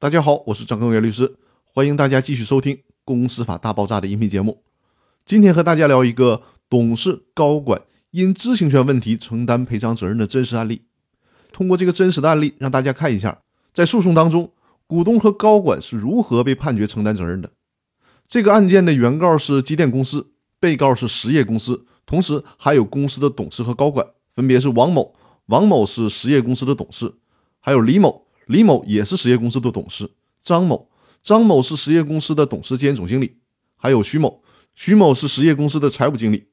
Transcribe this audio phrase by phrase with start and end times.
[0.00, 1.34] 大家好，我是张根元律师，
[1.74, 4.62] 欢迎大家继续收听《公司法大爆炸》的音频节目。
[5.26, 6.40] 今天和大家聊一个
[6.70, 7.82] 董事、高管
[8.12, 10.82] 因知情权问题承担赔偿责任的真实案例。
[11.50, 13.40] 通过这个真实的案例，让大家看一下，
[13.74, 14.52] 在诉讼当中，
[14.86, 17.50] 股东和高管是如何被判决承担责任的。
[18.28, 20.30] 这个案件的原告是机电公司，
[20.60, 24.06] 被告是实业公司，同时还有公司的董事和高管，
[24.36, 27.12] 分别是王某，王某是实业公司的董事，
[27.58, 28.27] 还有李某。
[28.48, 30.10] 李某也是实业公司的董事，
[30.40, 30.90] 张某，
[31.22, 33.36] 张某是实业公司的董事兼总经理，
[33.76, 34.42] 还有徐某，
[34.74, 36.44] 徐某是实业公司的财务经理。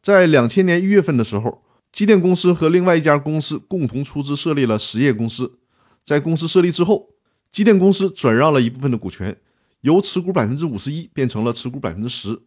[0.00, 1.62] 在两千年一月份的时候，
[1.92, 5.58] 机电公司和另外一家公司共同出资设立了实业公司。
[6.02, 7.10] 在公司设立之后，
[7.52, 9.38] 机电公司转让了一部分的股权，
[9.82, 12.40] 由持股百分之五十一变成了持股百分之十，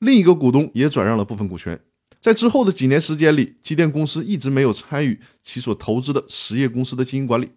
[0.00, 1.80] 另一个股东也转让了部分股权。
[2.20, 7.50] 在之后的几年时间里，机电公司一直没有参与其所投资的实业公司的经营管理。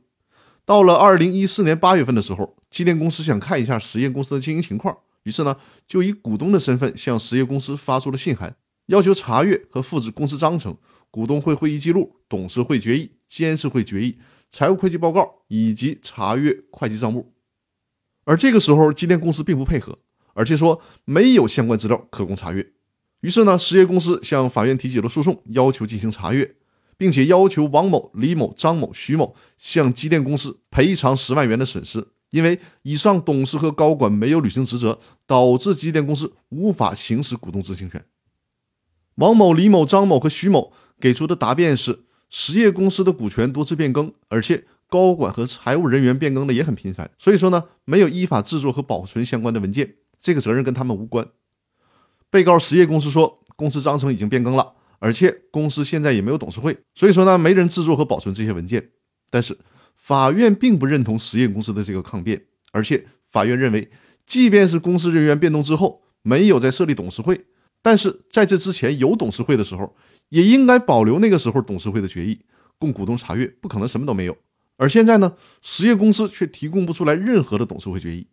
[0.70, 10.78] 到了二零一四年八月份的时候，机电公司想看一下实业公司的经营情况，于是呢，就以股东的身份向实业公司发出了信函，要求查阅和复制公司章程、
[11.10, 14.20] 股东会会议记录、董事会决议、监事会决议、
[14.52, 17.34] 财务会计报告以及查阅会计账目。
[18.26, 19.98] 而这个时候，机电公司并不配合，
[20.36, 22.74] 而且说没有相关资料可供查阅。
[23.22, 26.58] 于是呢，实业公司向法院提起了诉讼，要求进行查阅。
[27.00, 38.04] 并且要求王某、李某、张某、徐某向机电公司赔偿十万元的损失，因为以上董事和高管没有履行职责，导致机电公司无法行使股东知情权。
[39.16, 51.26] 王某、李某、张某和徐某给出的答辩是：实业公司的股权多次变更，而且高管和财务人员变更的也很频繁，所以说呢，没有依法制作和保存相关的文件，这个责任跟他们无关。
[52.30, 54.74] 被告实业公司说，公司章程已经变更了。
[55.00, 58.92] 而且公司现在也没有董事会，所以说呢，没人制作和保存这些文件。
[59.30, 59.58] 但是
[59.96, 63.90] 法院并不认同实业公司的这个抗辩，而且法院认为，
[64.26, 67.46] 即便是公司人员变动之后没有再设立董事会，
[67.82, 69.96] 但是在这之前有董事会的时候，
[70.30, 72.40] 也应该保留那个时候董事会的决议
[72.78, 74.36] 供股东查阅，不可能什么都没有。
[74.78, 78.28] 而现在呢，实业公司却提供不出来任何的董事会决议。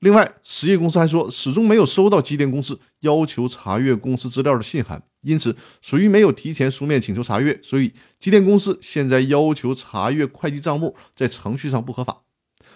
[0.00, 7.60] 另外，实业公司还说，始终没有收到机电公司要求查阅公司资料的信函，因此属于没有提前书面请求查阅。
[7.62, 12.22] 所以，机电公司现在要求查阅会计账目，在程序上不合法。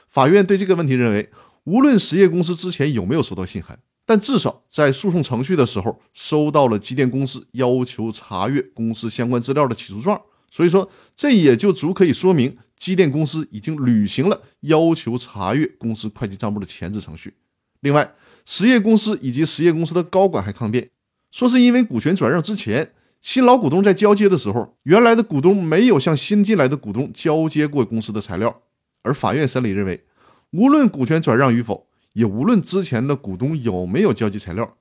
[0.09, 1.31] 法院对这个问题认为，
[1.65, 10.21] 无论实业公司之前有没有收到信函，但至少在诉讼程序的时候收到了机电公司要求查阅公司相关资料的起诉状。
[10.51, 12.59] 所以说，这也就足可以说明。
[12.85, 17.33] 机电公司已经履行了要求查阅公司会计账簿的前置程序。
[17.81, 18.13] 另外，
[18.45, 20.91] 实业公司以及实业公司的高管还抗辩，
[21.31, 28.61] 说是因为股权转让之前，新老股东在交接的时候，原来的股东没有向新进来的股东交接过公司的材料。
[29.01, 30.05] 而法院审理认为，
[30.51, 34.77] 无论股权转让与否，也无论之前的股东有没有交接材料，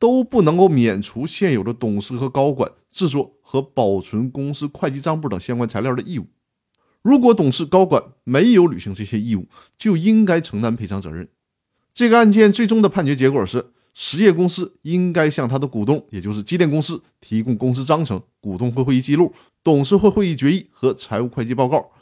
[0.00, 6.26] 都不能够免除现有的董事和高管制作和保存公司会计账簿等相关材料的义务。
[7.04, 11.28] 如果董事、高管没有履行这些义务，就应该承担赔偿责任。
[11.92, 21.92] 这个案件最终的判决结果是，实业公司应该向他的股东，也就是机电公司，提供公司章程、股东会会议记录、董事会会议决议和财务会计报告，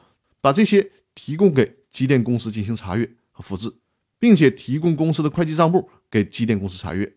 [0.40, 3.74] 把这些提供给机电公司进行查阅和复制，
[4.20, 7.12] 并且提供公司的会计账簿给机电公司查阅。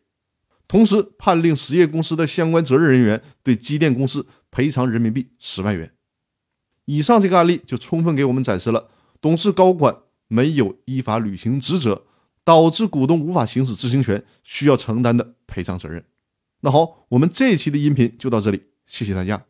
[0.67, 5.94] 同时，判令实业公司的相关责任人员对机电公司赔偿人民币十万元。
[6.85, 9.95] 以上这个案例就充分给我们展示了董事高管
[10.27, 12.03] 没有依法履行职责，
[12.43, 16.05] 导致股东无法行使知情权，需要承担的赔偿责任。
[16.61, 19.45] 那好，我们这一期的音频就到这里，谢谢大家。